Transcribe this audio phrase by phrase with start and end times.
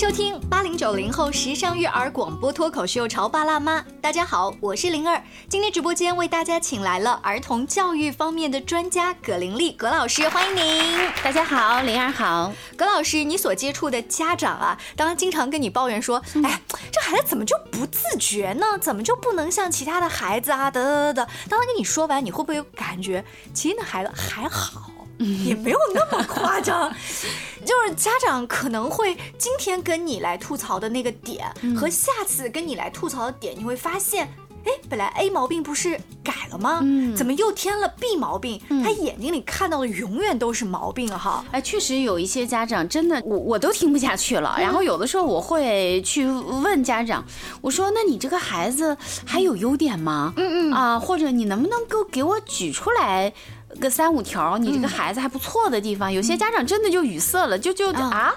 [0.00, 3.80] 收听八零九零后时尚育儿广播脱口秀《潮爸辣妈》。
[4.00, 5.22] 大家好，我是灵儿。
[5.46, 10.82] 今天直播间为大家请来了儿童教育方面的专家葛玲丽葛老师，欢迎您。
[11.22, 12.50] 大家好，灵儿好。
[12.78, 18.78] 葛老师，你所接触的家长啊，当然经常跟你抱怨说，哎，这孩子怎么就不自觉呢？
[18.80, 20.70] 怎么就不能像其他的孩子啊？
[20.70, 21.28] 得得得。
[21.46, 23.22] 当他跟你说完，你会不会有感觉，
[23.52, 24.89] 其实那孩子还好？
[25.20, 26.90] 也没有那么夸张，
[27.64, 34.26] 就是家长可能会今天跟你来吐槽的那个点，和下次跟你来吐槽的点，你会发现，
[34.64, 36.80] 哎，本来 A 毛病不是改了吗？
[36.82, 38.60] 嗯，怎么又添了 B 毛病？
[38.82, 41.44] 他眼睛里看到的永远都是毛病哈。
[41.50, 44.56] 哎，确实有一些家长真的，我我都听不下去了。
[44.58, 47.24] 然后有的时候我会去问家长，
[47.60, 50.32] 我说，那你这个孩子还有优点吗？
[50.36, 53.32] 嗯嗯啊，或者你能不能够给我举出来？
[53.78, 58.34] 个三五条，你这个孩子还不错的地方，有些家长真的就语塞了，就就啊，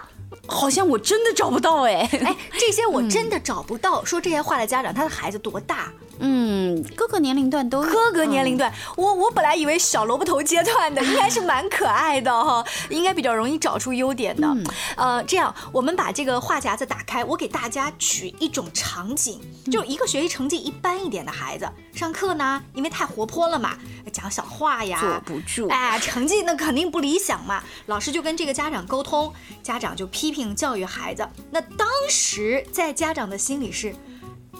[0.47, 4.03] 好像我真的找不到哎哎，这些我真的找不到。
[4.05, 5.91] 说这些话的家长，他的孩子多大？
[6.19, 8.71] 嗯，各个年龄段都各个年龄段。
[8.95, 14.47] 我我本来以为小萝卜头阶段的应该是蛮可爱的哈， 应该比较容易找出优点的。
[14.95, 19.39] 呃，这样我们把这个话匣子打开，我给大家举一种场景，
[19.71, 23.77] 就一个学习成绩一般一点的孩子，上课呢，因为太活泼了嘛，
[24.11, 27.63] 讲小话呀，坐不住，哎，成绩那肯定不理想嘛。
[27.87, 31.27] 老师就跟这个家长沟通，家长就批评教育孩子。
[31.51, 33.95] 那当时在家长的心里是。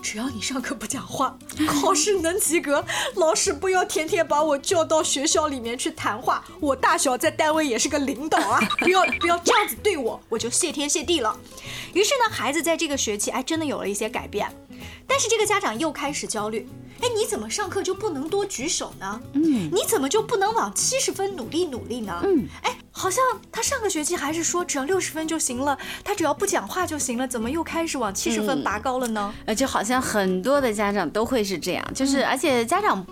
[0.03, 6.43] 只要你上课不讲话，考试能及格，老师不要天天把我叫到学校里面去谈话。
[6.59, 11.35] 我大小在单位也是个领导啊， 不要不要这样子对我，我就谢天谢地了。
[11.93, 14.51] 于是呢，孩子在这个学期哎，真的有了一些改变。
[15.07, 16.67] 但是这个家长又开始焦虑，
[17.01, 19.21] 哎，你怎么上课就不能多举手呢？
[19.33, 22.21] 嗯，你怎么就不能往七十分努力努力呢？
[22.23, 29.33] 嗯，哎，好像他上个学期还是说只要六十分就行了，他只要不讲话就行了，怎么又开始往七十分拔高了呢？
[29.45, 33.05] 呃，就好像很多的家长都会是这样，就是而且家长。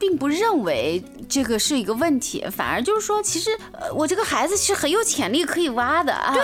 [0.00, 6.32] 并不认为这个是一个问题，反而就是说，其实呃，我这个孩子是很有潜力可以挖的啊。
[6.32, 6.42] 对，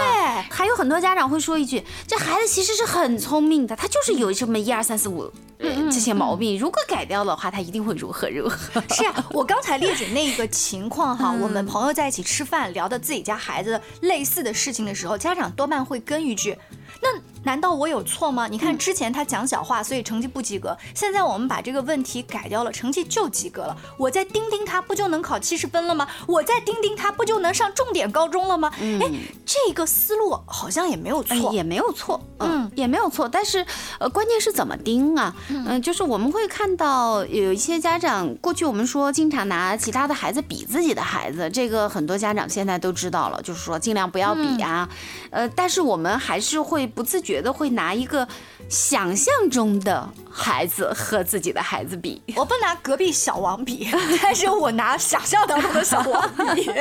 [0.51, 8.79] 还有很多家长会说一句，这孩子其实是很聪明的，他就是有这么一二三四五这些毛病，如果改掉的话，他一定会如何如何。
[8.95, 16.55] 是啊，我刚才列举那个情况哈，我们朋友在一起吃饭，聊到自己家孩子类似的事情的时候，家长多半会跟一句。
[17.03, 17.09] 那
[17.45, 18.49] 难道我有错吗？
[18.49, 20.77] 你看之前他讲小话，所以成绩不及格。
[20.95, 23.77] 现在我们把这个问题改掉了，成绩就及格了。
[23.99, 26.09] 我再盯盯他，不就能考七十分了吗？
[26.27, 28.73] 我再盯盯他，不就能上重点高中了吗？
[28.81, 29.11] 哎，
[29.45, 33.29] 这个思路好像也没有错，也没有错，嗯，也没有错。
[33.29, 33.65] 但是，
[34.01, 35.35] 呃，关键是怎么盯啊？
[35.49, 44.89] 嗯，就是我们会看到有一些家长，过去我们说经常拿其他的孩子比自己的孩子，这个很多家长现在都知道了，就是说尽量不要比啊。
[45.31, 46.76] 呃，但是我们还是会。
[46.77, 48.29] 会不自觉的会拿一个
[48.69, 50.07] 想象中的
[50.39, 53.89] 孩子和自己的孩子比，我不拿隔壁小王比，
[54.23, 56.71] 但是我拿想象当中的小王比。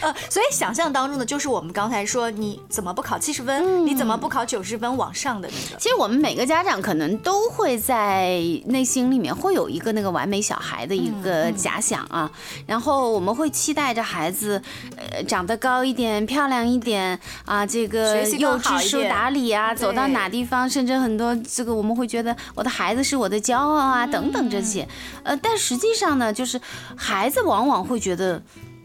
[0.00, 3.84] 呃，所以想象当中的就是我们刚才说，你怎么不考七十分？
[3.84, 5.76] 你怎么不考九十分往上的那个？
[5.80, 12.30] 其实我们每个家长可能都会在内心里面会有一个那个完美小孩的一个假想啊，
[12.66, 14.62] 然后我们会期待着孩子，
[14.96, 24.88] 呃，长得高一点，漂亮一点啊，这个又知书达理啊，走到哪地方，甚至很多这个我们会觉得我的孩子是我的骄傲啊，等等这些，
[25.22, 26.60] 呃，但实际上呢，就是
[26.96, 28.42] 孩子往往会觉得。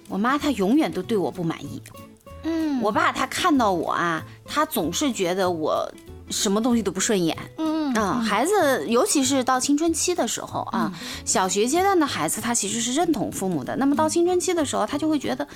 [0.09, 1.81] 我妈她永远都对我不满意，
[2.43, 5.89] 嗯，我爸他看到我啊，他总是觉得我
[6.29, 10.91] 什么东西都不顺眼，嗯啊，孩子尤其是到青春期的时候啊，
[11.23, 15.47] 小学阶段的孩子他其实是认同父母的，那么到青春期的时候，他就会觉得。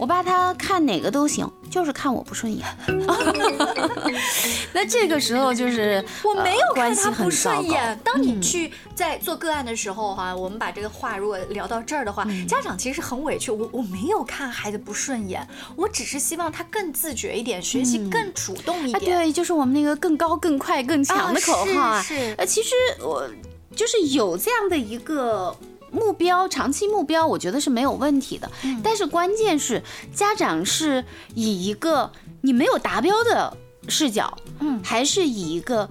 [0.00, 2.66] 我爸他看哪个都行，就是看我不顺眼。
[4.72, 8.00] 那这个时候就是我没有看他不顺眼。
[8.02, 13.50] 当你去在做个案的时候，哈，我们把这个话如果聊到这儿的话，家长其实很委屈。
[13.50, 15.46] 我我没有看孩子不顺眼，
[15.76, 19.04] 我只是希望他更自觉一点，学习更主动一点。
[19.04, 22.00] 对，就是我们那个更高、更快、更强的口号啊。
[22.00, 22.34] 是。
[22.38, 22.70] 呃，其实
[23.02, 23.28] 我
[23.76, 25.54] 就是有这样的一个。
[25.92, 28.50] 目标长期目标，我觉得是没有问题的。
[28.82, 29.82] 但是关键是
[30.14, 31.04] 家长是
[31.34, 32.10] 以一个
[32.42, 33.56] 你没有达标的
[33.88, 35.88] 视角，嗯，还是以一个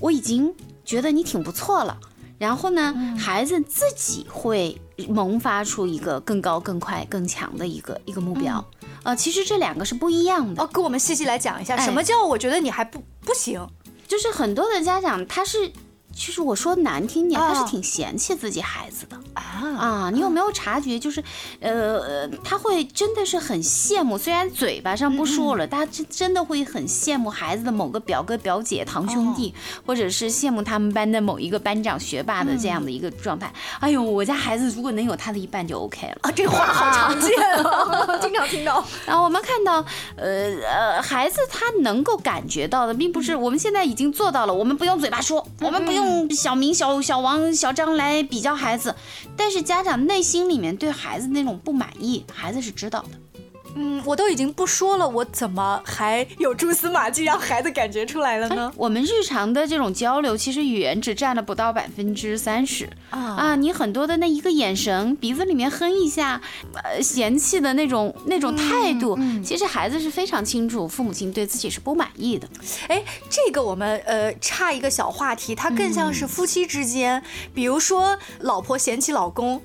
[0.00, 0.54] 我已经
[0.84, 1.98] 觉得你挺不错了，
[2.38, 8.64] 然后呢，孩子自己会萌发出一个更高、更快、更强的一个一个目标。
[9.02, 10.62] 呃，其实这两个是不一样的。
[10.62, 13.66] 哦，给我们细细来讲一下，什么叫我觉得你还不不行？
[14.06, 15.72] 就是很多的家长他是。
[16.14, 19.16] 就是我说难听点，他啊是挺嫌弃自己孩子的。
[19.34, 19.42] 啊，
[19.78, 21.22] 啊，你有没有察觉，就是，
[21.60, 29.54] 呃，呃他会真的是很羡慕，虽然嘴巴上不说了，他真真的会很羡慕孩子的某个表哥、表姐、堂兄弟，
[29.86, 33.52] 或者是羡慕他们班的某一个班长、学霸的这样的一个状态。
[33.80, 36.18] 哎呦，我家孩子如果能有他的一半就 OK 了。
[36.22, 37.30] 啊，这话好 常见
[37.64, 38.84] 啊， 经常听到。
[39.06, 39.84] 然后我们看到，
[40.16, 48.94] 呃呃，孩子他能够感觉到的，并不是我们现在已经做到了，我们不用嘴巴说，我们不用小明、小小王、小张来比较孩子，
[49.36, 53.31] 但是家长内心里面对孩子那种不满意，孩子是知道的。
[53.74, 58.72] 嗯，我都已经不说了，我怎么还有蛛丝马迹让孩子感觉出来了呢？
[58.76, 63.56] 我们日常的这种交流，其实语言只占了不到百分之三十啊啊！
[63.56, 66.40] 你很多的那一个眼神，鼻子里面哼一下，
[66.74, 72.48] 呃，嫌弃的那种那种态度，其实孩子是非常清楚父母亲对自己是不满意的。
[72.88, 77.22] 哎，这个我们呃差一个小话题，它更像是夫妻之间，
[77.54, 79.62] 比如说老婆嫌弃老公。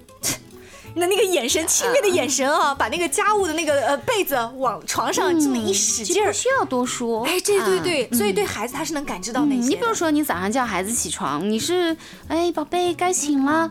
[0.97, 6.27] 那那个眼神，轻蔑的眼神啊，把那个家务的那个呃被子往床上这么一使劲儿。
[6.27, 7.23] 不，需要多说。
[7.25, 9.67] 哎，对对啊对，所以对孩子他是能感知到那些。
[9.67, 11.95] 嗯你比如说，你早上叫孩子起床，你是
[12.27, 13.69] 哎，宝贝该醒了，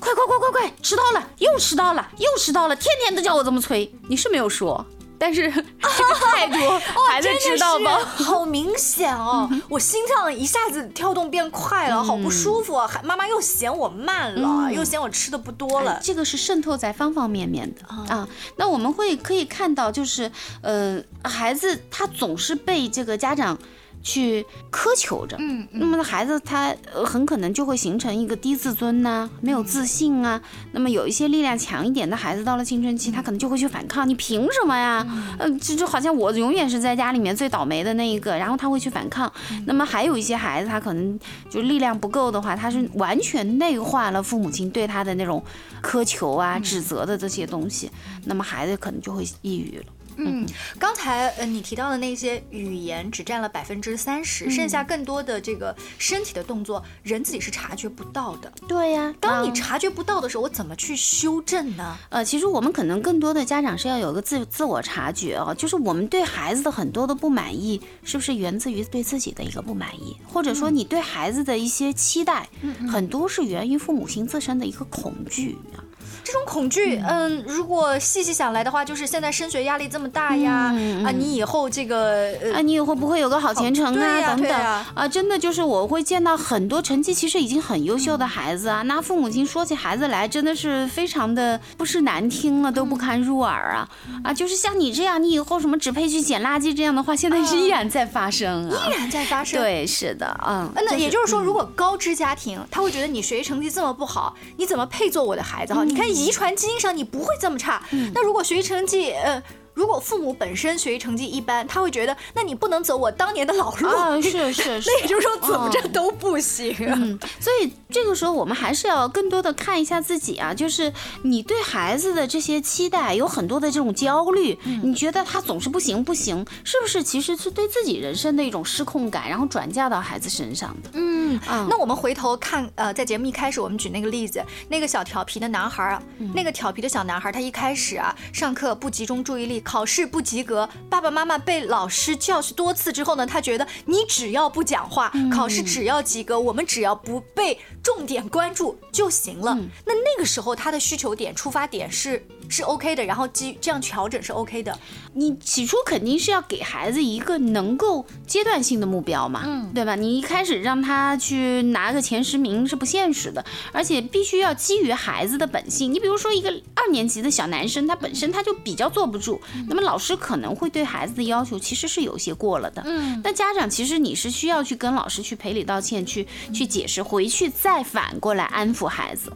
[0.00, 4.84] 快快快快快，迟到了，又迟到了，又迟到了，天天都叫我这么催，你是没有说，
[5.20, 6.56] 但是这个态度
[7.10, 7.98] 孩子知道吗？
[8.16, 12.88] 是好明显哦，我心脏一下子跳动变快了，好不舒服啊！
[12.88, 16.00] 还妈妈又嫌我慢了，又嫌我吃的不多了。
[16.02, 18.26] 这个是渗透在方方面面的啊。
[18.56, 20.32] 那我们会可以看到，就是
[20.62, 23.58] 呃，孩子他总是被这个家长。
[24.02, 24.42] 去
[24.72, 30.40] 苛求着，嗯那么孩子他呃很可能就会形成一个低自尊呐、没有自信啊。
[30.72, 35.06] 那么有一些力量强一点的孩子，到了青春期，他可能就会去反抗，你凭什么呀？
[35.38, 39.30] 嗯，这就好像我永远是在家里面最倒霉的那一个，然后他会去反抗。
[39.66, 41.18] 那么还有一些孩子，他可能
[41.50, 45.44] 就力量不够的话，他是完全内化了父母亲对他的那种
[45.82, 47.90] 苛求啊、指责的这些东西，
[48.24, 49.84] 那么孩子可能就会抑郁了。
[50.26, 50.46] 嗯，
[50.78, 58.52] 刚才呃你提到的那些语言只占了百分之三十，剩下更多的这个身体的动作，人自己是察觉不到的。
[58.68, 61.96] 对呀、当你嗯察觉不到的时候，我怎么去修正呢？
[62.08, 72.48] 呃，其实我们可能更多的家长是要有个自自我察觉啊，就是我们对孩子的很多的不满意，是不是源自于对自己的一个不满意，或者说你对孩子的一些期待，
[72.90, 75.84] 很多是源于父母亲自身的一个恐惧啊。
[76.30, 84.52] 这种恐惧，嗯，如果细细想来的话，就是现在升学压力这么大呀，嗯啊，你以后这个呃啊，你以后不会有个好前程啊，等等。
[84.94, 93.88] 啊，真的就是我会见到很多成绩其实已经很优秀的孩子啊，那父母亲说起孩子来真的是非常的不是难听了都不堪入耳啊
[94.22, 98.86] 啊，就是像你这样，你以后什么只配去捡垃圾这样的话，现在是依然在发生啊。
[98.86, 98.92] 依。
[98.92, 99.60] 然在发生。
[99.60, 105.82] 对，是的，嗯，呃，那也就是说，如果高知家庭，他会觉得你学习成绩这么不好，你怎么配做我的孩子哈？
[105.82, 107.82] 你看遗传基因上你不会这么差。
[108.14, 109.42] 那如果学习成绩，呃，
[109.80, 113.88] 如果父母本身学习成绩一般，他会觉得，那你不能走我当年的老路。
[113.88, 115.00] 啊， 是是是那。
[115.00, 116.76] 也就是说，怎么着都不行。
[116.80, 120.92] 嗯，所以这个时候我们还是要更多的看一下自己啊，就是
[121.22, 130.90] 你对孩子的这些期待有很多的这种焦虑，你觉得他总是不行不行，是不是其实是对自己人生的一种失控感，然后转嫁到孩子身上的？
[130.92, 136.02] 嗯，嗯那我们回头看，呃，在节目一开始我们举那个例子，那个小调皮的男孩啊，
[136.34, 149.56] 那个调皮的小男孩，他一开始啊，上课不集中注意力，考试不及格，爸爸妈妈被老师教训多次之后呢，他觉得你只要不讲话，考试只要及格，我们只要不被重点关注就行了。
[149.84, 154.78] 那那个时候他的需求点、出发点是是 OK 的，然后基这样调整是 OK 的。
[155.14, 159.94] 你起初肯定是要给孩子一个能够阶段性的目标嘛，嗯对吧？
[159.94, 165.92] 你一开始让他去拿个前十名是不现实的，而且必须要基于孩子的本性。
[165.94, 172.82] 你比如说一个二年级的小男生，他本身他就比较坐不住，那么老师可能会对孩子的要求其实是有些过了的。
[172.84, 179.32] 嗯，那家长其实你是需要去跟老师去赔礼道歉，去去解释，回去再反过来安抚孩子。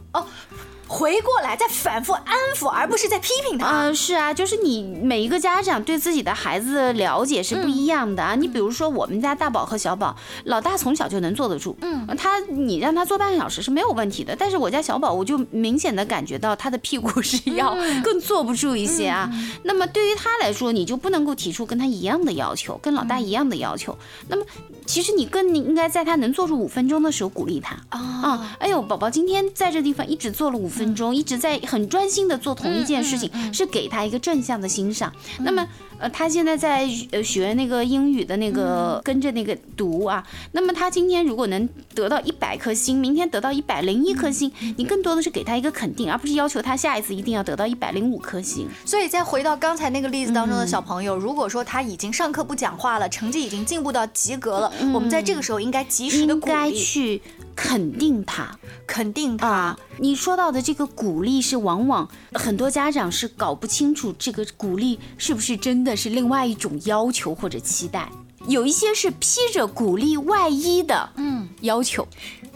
[0.95, 3.67] 回过来再反复安抚，而不是在批评他。
[3.67, 8.33] 嗯、是啊，就是你每一个家长对自己的孩子的了解是不一样的啊。
[8.33, 14.33] 你比如说我们家大宝和小宝，老大从小就能坐得住，嗯，他你让他坐半个小时是没有问题的。
[14.39, 19.29] 但是我家小宝，我就明显的感觉到他的屁股是要 更坐不住一些啊。
[19.63, 23.97] 那么对于他来说，你就不能够提出跟他一样的要求，跟老大一样的要求。
[24.29, 24.45] 那么
[24.85, 28.55] 其实你更应该在他能做出五分钟的时候鼓励他啊！
[28.59, 35.11] 哎呦，宝宝今天在这地方一直做了五分钟，一直在很专心的做同一件事情，是给他一个正向的欣赏。
[35.39, 35.67] 那么。
[35.97, 48.67] 呃，他现在在呃学那个英语的那个跟着那个读啊，那么他今天如果能得到一百颗星，明天得到一百零一颗星，你更多的是给他一个肯定，而不是要求他下一次一定要得到一百零五颗星。
[48.83, 57.21] 所以再回到刚才那个例子当中的小朋友，如果说他已经上课不讲话了，成绩已经进步到及格了，我们在这个时候应该及时的鼓励去
[57.67, 59.75] 肯定他，肯定他。
[59.97, 68.07] 你说到的这个鼓励是往往很多家长是搞不清楚这个鼓励是不是真的是另外一种要求或者期待。
[68.47, 72.07] 有一些是披着鼓励外衣的，嗯，要求。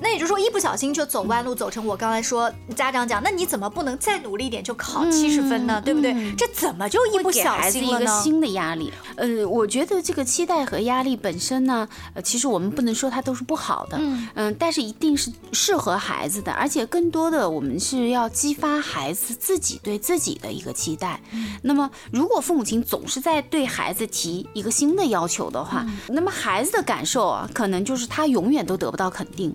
[0.01, 5.81] 那也就是说，一不小心就走弯路，走成我刚才说家长讲，那你怎么不能再努力一点就考七十分呢？
[5.83, 6.33] 对不对？
[6.35, 8.91] 这怎么就一不小心一个新的压力？
[9.15, 21.19] 呃，我觉得这个期待和压力本身呢，呃，其实我们不能说它都是不好的，嗯嗯，但是一定是适合孩子的，而且更多的我们是要激发孩子自己对自己的一个期待。
[21.61, 29.53] 那么，如果父母亲总是在对孩子提一个新的要求的话，那么孩子的感受啊，可能就是他永远都得不到肯定。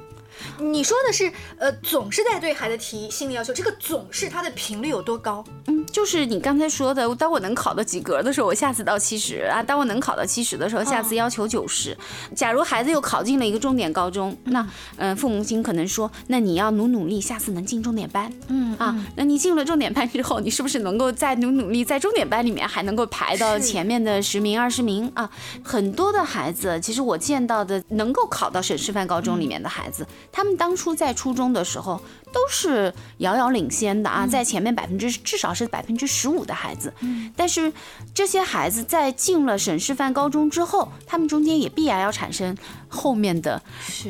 [0.58, 5.44] 你说的是，呃，总是在对孩子提心理要求，这个总是它的频率有多高？
[5.66, 11.96] 嗯，就是你刚才说的，当我能考到及格的时候，我下次到七十啊；当我能考到七十的时候，下次要求九十。
[12.34, 18.32] 假如孩子又考进了一个重点高中，那，嗯，父母亲可能说，那你要努努力，下次能进重点班。
[18.48, 25.30] 嗯啊，那你进了重点班之后，你是不是能够再努努力，在重点班里面还能够排到前面的十名、二十名啊？
[25.62, 30.06] 很多的孩子，其实我见到的能够考到省师范高中里面的孩子。
[30.36, 32.00] 他们当初在初中的时候
[32.32, 36.92] 都是遥遥领先的啊，在前面百分之至少是百分之十五的孩子，
[37.36, 37.72] 但是
[38.12, 42.56] 这些孩子在进了省示范高中之后，他们中间也必然要产生
[42.94, 43.60] 后面的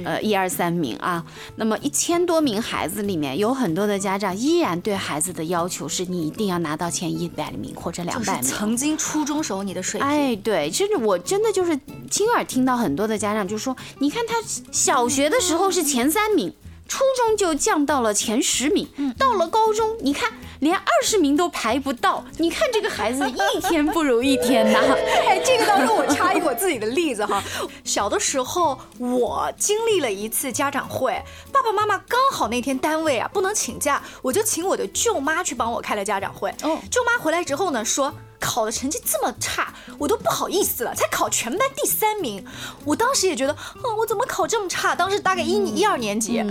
[0.04, 1.24] 呃一二三名啊。
[1.56, 8.42] 那么一千多名孩子里面有很多的家长依然对孩子的要求是你一定要拿到前一百名或者两百名。
[8.42, 10.08] 曾经初中时候你的水平。
[10.08, 11.76] 哎，对，其实我真的就是
[12.08, 14.34] 亲耳听到很多的家长就说，你看他
[14.70, 16.04] 小学的时候是前。
[16.04, 16.52] 三名，
[16.86, 18.86] 初中就降到了前十名，
[19.18, 20.30] 到了高中，你看
[20.64, 22.24] 连二十名都排不到。
[22.38, 24.80] 你看这个孩子一天不如一天呐！
[25.28, 27.40] 哎，这个当中我插一个我自己的例子哈。
[27.84, 36.50] 小的时候我经历了一次家长会，爸爸妈妈刚好那天单位啊不能请假，我就请我的舅妈去帮我开了家长会。
[36.62, 38.12] 哦，舅妈回来之后呢说。
[38.44, 42.44] 考的成绩这么差，我都不好意思了，才考全班第三名。
[42.84, 44.94] 我当时也觉得，嗯，我怎么考这么差？
[44.94, 46.42] 当时大概一一二年级，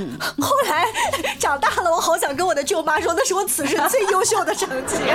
[0.41, 0.87] 后来
[1.39, 4.95] 长大了，我好想跟我的舅妈说，那是我此生最优秀的成绩。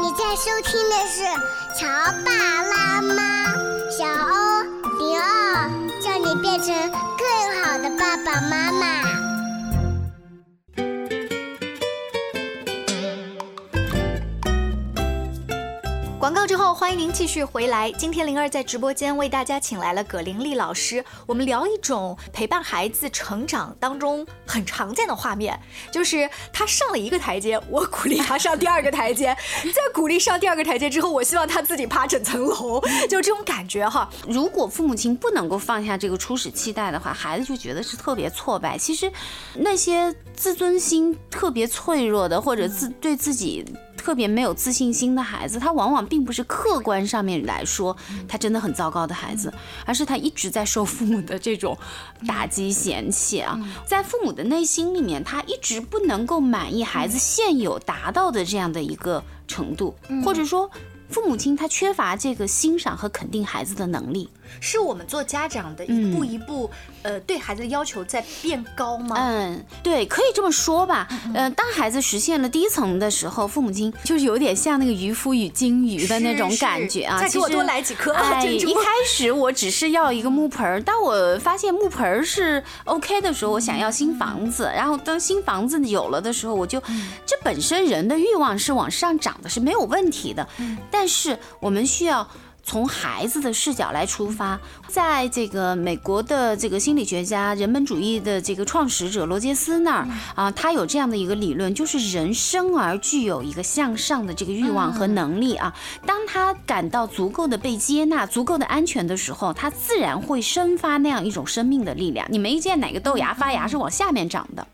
[0.00, 1.24] 你在收听的是
[1.78, 1.86] 《乔
[2.24, 2.30] 爸
[2.62, 3.22] 拉妈》，
[3.90, 4.62] 小欧
[4.98, 5.68] 零二，
[6.00, 6.74] 叫你变成
[7.18, 7.26] 更
[7.62, 9.31] 好的爸爸妈妈。
[16.22, 17.90] 广告之后，欢迎您继续回来。
[17.90, 25.58] 今天灵儿在直播间为大家请来了葛玲丽老师，我们聊一种陪伴孩子成长当中很常见的画面，
[25.90, 29.36] 就是他上了一个台阶，我鼓励他上第二个台阶，
[29.74, 34.08] 在鼓励上第二个台阶之后，我希望他自己爬整层楼，就这种感觉哈。
[34.28, 38.78] 如果父母亲不能够放下这个初始期待的话，孩子就觉得是特别挫败。
[38.78, 39.12] 其实，
[39.54, 43.64] 那些自尊心特别脆弱的，或者自对自己。
[44.02, 49.52] 特别没有自信心的孩子，他往往并不是客观上面来说他真的很糟糕的孩子，
[49.86, 51.78] 而是他一直在受父母的这种
[52.26, 53.56] 打击嫌弃啊，
[53.86, 59.94] 在父母的内心里面，他一直不能够满意孩子现有达到的这样的一个程度，
[60.24, 60.68] 或者说。
[61.08, 64.30] 父母亲他缺乏这个欣赏和肯定孩子的能力，
[64.60, 66.70] 是我们做家长的一步一步，
[67.02, 69.16] 呃，对孩子的要求在变高吗？
[69.18, 71.06] 嗯，对，可以这么说吧。
[71.34, 77.20] 嗯，当孩子实现了第一层的时候，父母亲就是有点像那个渔夫与金鱼的那种感觉啊。
[77.20, 84.70] 再给我多来几颗哎，一开始我只是要一个木盆儿，当我发现木盆儿是 OK 的时候，我想要新房子。
[84.74, 86.80] 然后当新房子有了的时候，我就
[87.26, 90.48] 这本身人的欲望是往上涨的，是没有问题的。
[90.90, 92.24] 但但是我们需要。
[92.64, 105.74] 从孩子的视角来出发，在这个美国的这个心理学家、人本主义的这个创始者罗杰斯那儿啊，他有这样的一个理论，就是人生而具有一个向上的这个欲望和能力啊。
[106.06, 112.26] 当他感到足够的被接纳、足够的安全的时候，他自然会生发那样一种生命的力量。
[112.30, 114.64] 你没见哪个豆芽发芽是往下面长的？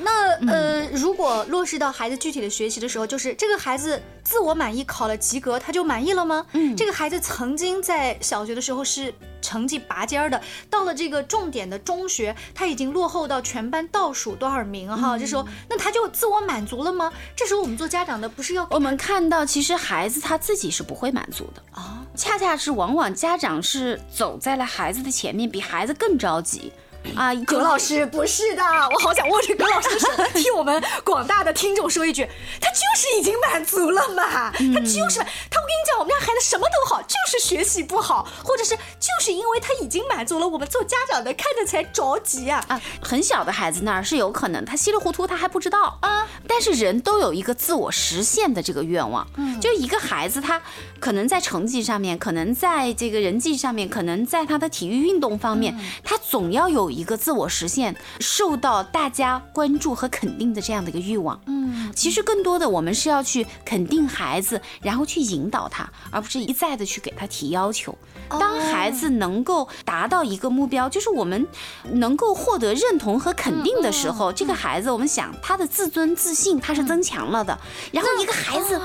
[0.00, 6.44] 那呃，如果落实到孩子具体的学习的时候，就是这个孩子自我满意考了及格，他就满意了吗？
[6.52, 7.22] 嗯，这个孩子。
[7.28, 15.18] 曾经在小学的时候是成绩拔尖儿的，到了这个重点的中学，他已经落后到全班倒数多少名哈？
[15.18, 17.12] 这时候，那他就自我满足了吗？
[17.36, 26.72] 这时候我们做家长的不是要我们看到，其实孩子他自己是不会满足的啊，恰恰是往往家长是走在了孩子的前面，比孩子更着急。
[27.14, 32.28] 啊，葛老师不是的，我好想握着葛老师的手， 替我们广大的听众说一句，
[32.60, 35.18] 他就是已经满足了嘛，他就是
[35.50, 35.58] 他。
[35.58, 42.80] 我跟你讲，我们家孩子什么都好，就是学习不好，或者是就是因为他已经满足了，我们做家长的看着才着急啊啊！
[43.02, 50.60] 很小的孩子那儿是有可能他稀里糊涂他还不知道啊，但是人都有一个自我实现的这个愿望，嗯，就一个孩子他
[50.98, 56.87] 可能在成绩上面，可能在这个人际上面，可能在他的体育运动方面，他总要有。
[56.90, 61.40] 一个自我实现、受到大家关注和肯定的这样的一个欲望。
[61.46, 67.96] 嗯，其实更多的我们是要去肯定孩子，然后去引导他，而不是一再的去给他提要求。
[68.28, 71.46] 当孩子能够达到一个目标，就是我们
[71.92, 77.58] 能够获得认同和肯定的时候，这个孩子，我们想他的自尊自信他是增强了的。
[77.90, 78.78] 然后一个孩子，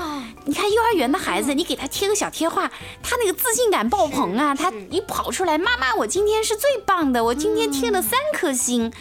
[0.46, 2.70] 你看幼儿园的孩子，你给他贴个小贴画，
[3.02, 4.54] 他那个自信感爆棚啊！
[4.54, 8.92] 他一跑出来，妈妈，我今天是最棒的，我今天贴了三颗星。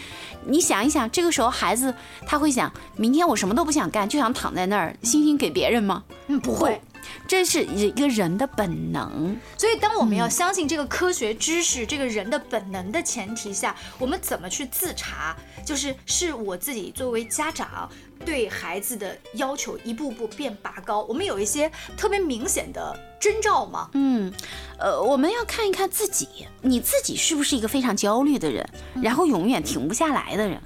[0.46, 1.94] 你想一想，这个时候孩子
[2.26, 6.04] 他会想，明天我什么都不想干，就想躺在那儿，星星给别人吗？
[6.28, 6.82] 嗯，不会。
[7.27, 15.36] 这是一个人的本能，所以当我们要相信这个科学知识，这个人的本能的前提下，我们怎么去自查？
[15.65, 17.89] 就是是我自己作为家长
[18.25, 21.01] 对孩子的要求一步步变拔高。
[21.03, 23.89] 我们有一些特别明显的征兆吗？
[23.93, 24.31] 嗯，
[24.77, 26.27] 呃，我们要看一看自己，
[26.62, 28.67] 你自己是不是一个非常焦虑的人，
[29.01, 30.62] 然后永远停不下来的人。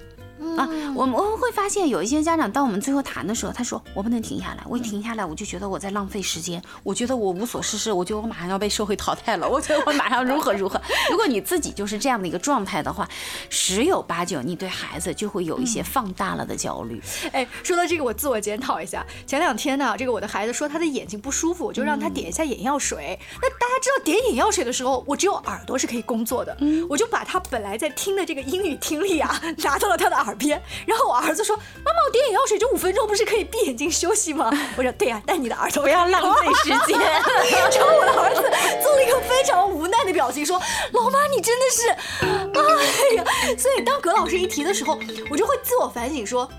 [0.56, 10.80] 啊，我们我们会发现有一些家长，当我们最后谈的时候，他说我不能停下来，我一停下来我就觉得我在浪费时间，我觉得我无所事事，我觉得我马上要被社会淘汰了，我觉得我马上如何如何。
[11.10, 13.08] 如果你自己就是这样的一个状态的话，
[13.50, 17.02] 十有八九你对孩子就会有一些放大了的焦虑。
[17.32, 23.20] 哎，说到这个，我自我检讨一下，前两天呢，这个我的孩子说他的眼睛不舒服，我就让他点一下眼药水。
[23.42, 26.56] 那大家知道点眼药水的时候，我只有耳朵是可以工作的，
[26.90, 30.27] 我就把他本来在听的这个英语听力啊， 拿到了他的耳。
[30.36, 37.00] 边，然后我儿子说：“妈妈，我点眼药水就五分钟，不是可以闭眼睛休息吗？”我说：“对呀，但你的耳朵不要浪费时间。
[37.00, 38.42] ”然后我的儿子
[38.82, 40.62] 做了一个非常无奈的表情，说
[40.94, 41.90] ：“老妈，你真的是……
[42.22, 43.24] 哎呀！”
[43.58, 46.50] 所以当葛老师一提的时候，我就会自我反省说。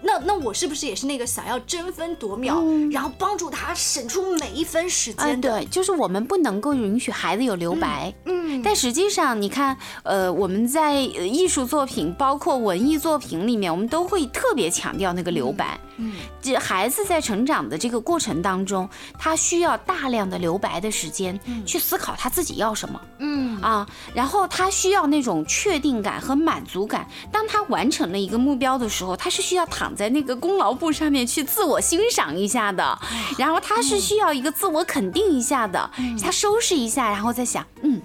[0.00, 5.50] 那那我是不是也是那个想要争分夺秒，然后帮助他省出每一分时间的？
[5.50, 8.14] 对，就是我们不能够允许孩子有留白。
[8.26, 8.31] 嗯，
[8.62, 15.78] 但实际上你看，呃，我们在艺术作品，包括文艺作品里面，我们都会特别强调那个留白。
[15.96, 18.88] 嗯，这孩子在成长的这个过程当中，
[19.18, 23.00] 他需要大量的留白的时间去思考他自己要什么。
[23.18, 27.06] 嗯啊，然后他需要那种确定感和满足感。
[27.30, 29.62] 当他完成了一个目标的时候，他是需要。
[29.72, 32.98] 躺在那个功劳簿上面去自我欣赏一下的，
[33.38, 38.02] 然后他是需要一个自我肯定一下的，他收拾一下，然后再想，嗯，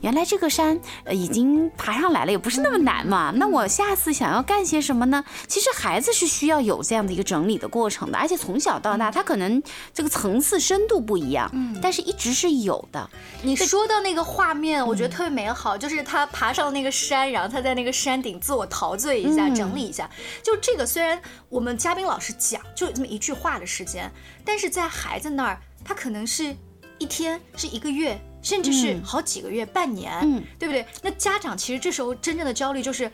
[0.00, 3.32] 原来这个山呃已经爬上来了，也不是那么难嘛。
[3.34, 5.24] 那我下次想要干些什么呢？
[5.46, 13.08] 其实孩子是需要有这样的一个整理的过程的，而且从小到大他可能这个层次深度不一样，嗯，但是一直是有的。
[13.42, 20.08] 你说到那个画面，我觉得特别美好，就是他爬上那个山，然后他在那个山顶自我陶醉一下，整理一下。
[20.42, 24.10] 就这个，虽然我们嘉宾老师讲就这么一句话的时间，
[24.44, 26.54] 但是在孩子那儿，他可能是
[26.98, 30.86] 一天，是一个月，甚至是好几个月、半年，对不对？
[31.02, 33.10] 那家长其实这时候真正的焦虑就是。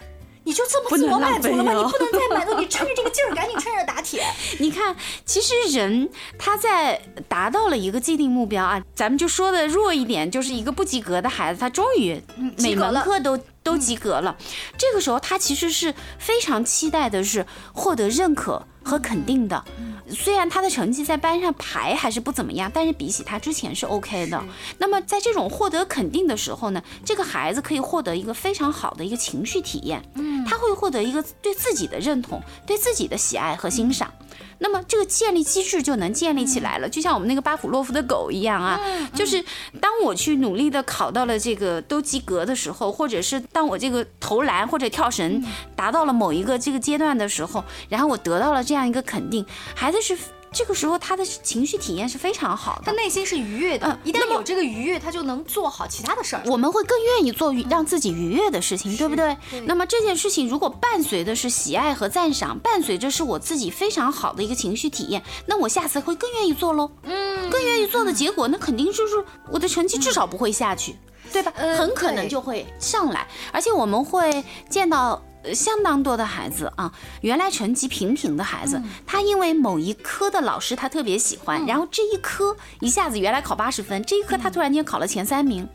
[0.47, 1.73] 你就这么自我满足了吗？
[1.73, 4.23] 你不能再满足， 你趁着这个劲儿赶紧趁热打铁。
[4.61, 12.23] 你看，其实人他在达到了一个既定目标啊，咱们就说的弱一点，就是一个不及格的孩子，他终于
[12.59, 14.37] 每门课都都及格了。
[14.77, 19.65] 这个时候，他其实是非常期待的是获得认可和肯定的。
[20.11, 24.45] 虽然他的成绩在班上排还是不怎么样，但是比起他之前是 OK 的。
[24.79, 34.13] 那么在这种获得肯定的时候呢，这个孩子可以获得一个非常好的一个情绪体验，嗯，他会获得一个对自己的认同、对自己的喜爱和欣赏。
[34.59, 38.81] 那么这个建立机制就能建立起来了，就像我们那个巴甫洛夫的狗一样啊，
[39.13, 39.43] 就是
[39.81, 45.45] 当我去努力的考到了这个都及格的时候，或者是当我这个投篮或者跳绳
[45.75, 50.17] 达到了某一个这个阶段的时候，然后我得到了这样一个肯定，孩子是
[50.53, 52.83] 这个时候他的情绪体验是非常好的。
[52.85, 56.43] 他内心是愉悦的，嗯一旦有这个愉悦，他就能做好其他的事儿。
[56.47, 59.61] 我们会更愿意做让自己愉悦的事情，对不对对？
[59.63, 66.89] 那么这件事情如果伴随的是喜爱和赞赏，伴随着是我自己非常好的一个情绪体验，那我下次会更愿意做喽。
[67.03, 70.97] 嗯，更愿意做的结果，那肯定就是我的成绩至少不会下去，
[71.33, 71.53] 对吧？
[71.57, 75.21] 呃很可能就会上来，而且我们会见到。
[75.45, 85.69] 呃相当多的孩子啊，原来成绩平平的孩子，他因为某一科的老师他特别喜欢，然后这一科一下子原来考八十分，这一科他突然间考了前三名，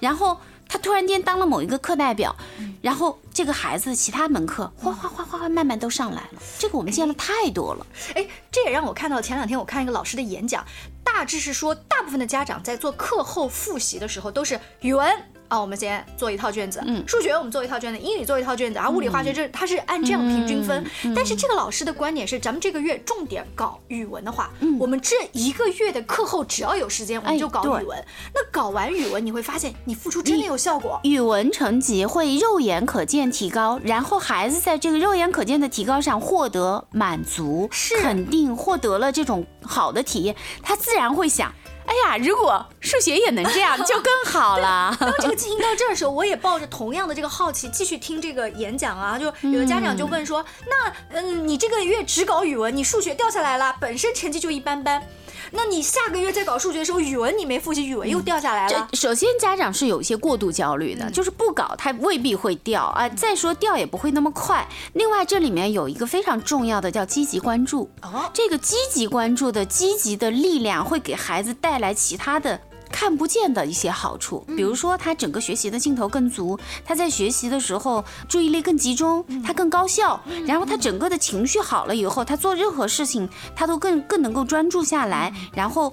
[0.00, 2.34] 然后他突然间当了某一个课代表，
[2.80, 7.86] 然后这个孩子其他门课哗哗哗哗哗慢慢都上来了，这个我们见了太多了。
[8.14, 10.64] 哎，这也让我看到前两天我看一个老师的演讲，
[11.04, 15.12] 大致是说，大部分的家长在做课后复习的时候都是语文。
[15.50, 20.86] 啊，我们先做一套卷子，嗯数学我们做一套卷子，英语做一套卷子，啊，物理、化学这它是按这样平均分。
[21.14, 28.04] 但是这个老师的观点是，咱们这个月重点搞语文的话，我们这一个月的课后只要有时间，我们哎就搞语文。
[28.32, 31.00] 那搞完语文，你会发现你付出真的有效果。
[31.02, 41.52] 语文成绩会肉眼可见提高，然后孩子在这个肉眼可见的提高上获得满足，是肯定获得了这种好的体验，他自然会想。
[41.90, 44.96] 哎呀，如果数学也能这样，就更好了。
[45.00, 49.18] 当这个进行到这儿的时候，我也抱着同样的这个好奇继续听这个演讲啊。
[49.18, 55.02] 就有的家长就问说，那嗯，你这个月只搞语文，你数学掉下来了，本身成绩就一般般。
[55.50, 58.88] 那你下个月再搞数学的时候，语文你没复习，语文又掉下来了。
[58.90, 63.08] 这首先家长是有一些过度焦虑的，就是不搞他未必会掉啊。
[63.08, 64.66] 再说掉也不会那么快。
[64.92, 72.60] 另外这里面有一个非常重要的叫积极关注，哦，这个积极关注的积极的力量会给孩子带来其他的。
[72.90, 85.92] 看不见的一些好处，比如说他整个学习的劲头更足，他在学习的时候注意力更集中，他更高效，然后他整个的情绪好了以后，他做任何事情他都更更能够专注下来，然后。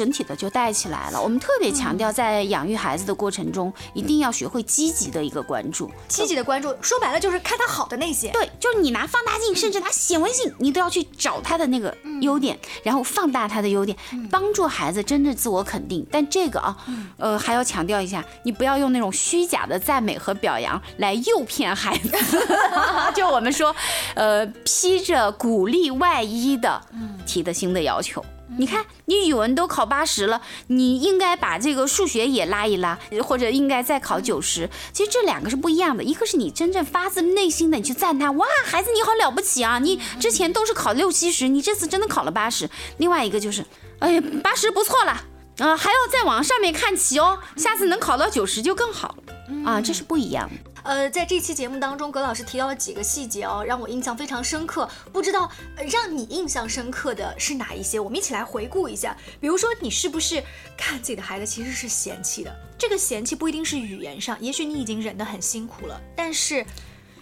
[0.00, 1.20] 整体的就带起来了。
[1.20, 5.90] 我们特别强调，在养育孩子的过程中，一定要学会积极的一个关注。
[6.08, 8.30] 积极的关注，说白了就是看他好的那些。
[8.30, 13.94] 对，就是你拿放大镜，甚至拿显微镜，你都要去找他的那个优点，然后放大他的优点，
[14.30, 16.06] 帮助孩子真正自我肯定。
[16.10, 16.74] 但这个啊，
[17.18, 22.18] 呃，还要强调一下，你不要用那种虚假的赞美和表扬来诱骗孩子。
[23.14, 23.76] 就我们说，
[24.14, 26.80] 呃，披着鼓励外衣的
[27.26, 28.24] 提的新的要求。
[28.58, 34.68] 你看，你语文都考八十了，你应该把这个数学也拉一拉，或者应该再考九十。
[34.92, 39.78] 其实这两个是不一样的，一个是你真正发自内心的你去赞他，哇，孩子你好了不起啊！
[39.78, 42.68] 你之前都是考六七十，你这次真的考了八十。
[42.98, 43.64] 另外一个就是，
[44.00, 45.12] 哎呀，八十不错了，
[45.58, 49.34] 啊、还要再往上面看齐哦，下次能考到九十就更好了。
[49.64, 50.69] 啊，这是不一样的。
[50.82, 54.88] 呃，在这期节目当中，葛老师提到了几个细节哦，让我印象非常深刻。
[55.12, 57.98] 不知道、呃让你印象深刻的是哪一些？
[57.98, 59.16] 我们一起来回顾一下。
[59.40, 60.42] 比如说，你是不是
[60.76, 62.54] 看自己的孩子其实是嫌弃的？
[62.78, 66.64] 这个嫌弃不一定是语言上，也许你已经忍得很辛苦了，但是。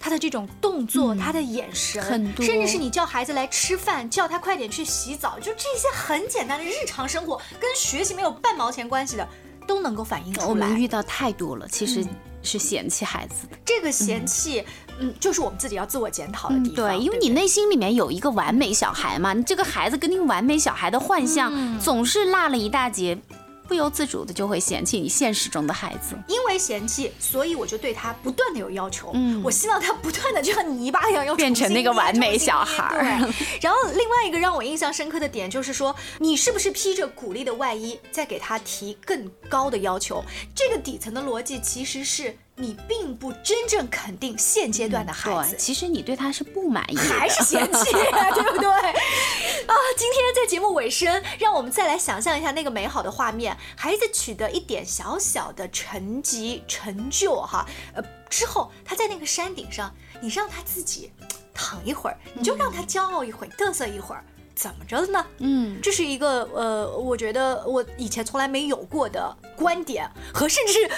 [0.01, 9.29] 他的这种动作，他的眼神，很多甚至是你叫孩子来吃饭，叫他快点去洗澡，就这些很简单的日常生活，跟学习没有半毛钱关系的，
[9.67, 10.47] 都能够反映出来。
[10.47, 12.07] 我们遇到太多了，其实
[12.43, 13.57] 是嫌弃孩子的。
[13.65, 14.65] 这个嫌弃，
[14.99, 16.75] 嗯就是我们自己要自我检讨的地方。
[16.75, 23.19] 对，因为你内心里面有一个完美小孩嘛，你这个孩子跟那个完美小孩的幻象总是落了一大截，
[23.69, 26.17] 不由自主的就会嫌弃你现实中的孩子。
[26.27, 29.11] 因为嫌弃，所以我就对他不断的有要求。
[29.15, 32.97] 嗯我希望他不断的就像泥巴一样，要变成那个完美小孩。
[33.61, 40.25] 然后另外一个让我印象深刻的点就是说，你是不是披着鼓励的外衣，在给他提更高的要求？
[40.55, 45.59] 这个底层的逻辑其实是你并不真正肯定现阶段的孩子对，。
[45.59, 48.69] 其实你对他是不满意的，还是嫌弃，对不对？
[49.69, 61.13] 啊，今天在节目尾声，让我们再来想象一下那个美好的画面：孩子取得一点小小的成绩成就，哈，呃，之后他在那个山顶上，你让他自己
[61.55, 64.25] 躺一会儿，你就让他骄傲一会儿，嘚瑟一会儿。
[64.55, 65.25] 怎么着呢？
[65.39, 70.91] 嗯，这是一个呃，我觉得我以前从来没有过的观点和甚至是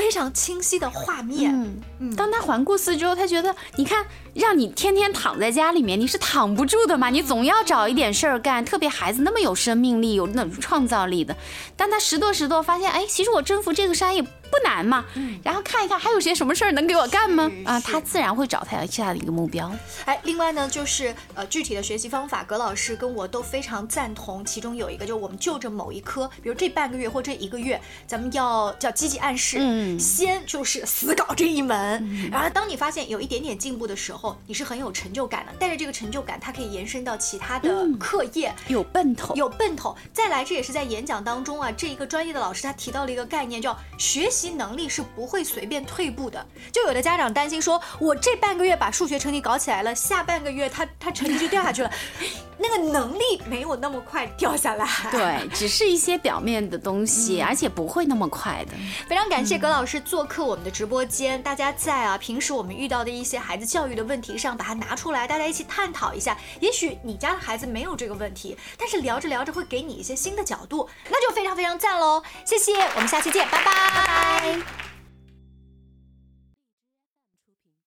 [0.00, 1.52] 非常清晰的画面。
[1.98, 8.64] 嗯，当他环顾四周，他觉得，你看，让你天天躺在家里面，你是躺不住的嘛，你总要找一点事儿干。
[8.64, 11.36] 特别孩子那么有生命力、有那种创造力的，
[11.76, 14.28] 当他拾掇拾掇，发现，哎，其实我征服这个山也不
[14.64, 15.04] 难嘛。
[15.44, 17.50] 然后看一看还有些什么事儿能给我干吗？
[17.66, 19.70] 啊，他自然会找他下的一个目标。
[20.06, 24.42] 哎，另外呢，就是呃具体的学习方法，葛老师跟我都非常赞同。
[24.44, 29.58] 其中有一个，就是我们就着某一科，比如这半个月或这一个月，咱们要叫积极暗示。
[29.60, 32.30] 嗯嗯先就是死搞这一门。
[32.30, 35.52] 然后当你发现有一点点进步的时候，你是很有成就感的。
[35.58, 38.54] 带着这个成就感，它可以延伸到其他的课业。
[38.68, 39.96] 有奔头，有奔头。
[40.12, 46.44] 再来，这也是在演讲当中啊，这一个专业的老师他提到了一个概念，叫学习能力是不会随便退步的。
[46.72, 51.90] 就有的家长担心说，我这半个月把数学成绩搞起来了，下半个月他他成绩就掉下去了，
[52.58, 54.86] 那个能力没有那么快掉下来。
[55.10, 58.72] 对，只是一些表面的东西， 而且不会那么快的。
[59.08, 66.36] 非常感谢葛老师做客我们的直播间，大家在啊平时我们遇到的一些孩子教育的问题上，把它拿出来，大家一起探讨一下。
[66.60, 72.22] 也许你家的孩子没有这个问题，但是聊着聊着会给你一些新的角度，那就非常非常赞喽！
[72.44, 74.89] 谢谢，我们下期见，拜拜。